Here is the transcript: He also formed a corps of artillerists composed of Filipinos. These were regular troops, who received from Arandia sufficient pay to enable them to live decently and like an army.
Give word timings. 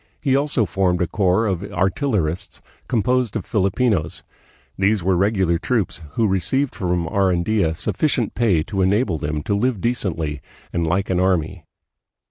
He 0.19 0.35
also 0.35 0.65
formed 0.65 0.99
a 0.99 1.05
corps 1.05 1.45
of 1.45 1.61
artillerists 1.63 2.59
composed 2.87 3.35
of 3.35 3.45
Filipinos. 3.45 4.23
These 4.75 5.03
were 5.03 5.15
regular 5.15 5.59
troops, 5.59 6.01
who 6.13 6.27
received 6.27 6.73
from 6.73 7.07
Arandia 7.07 7.75
sufficient 7.75 8.33
pay 8.33 8.63
to 8.63 8.81
enable 8.81 9.19
them 9.19 9.43
to 9.43 9.53
live 9.53 9.79
decently 9.79 10.41
and 10.73 10.87
like 10.87 11.11
an 11.11 11.19
army. 11.19 11.65